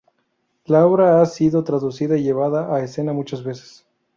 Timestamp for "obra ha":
0.87-1.25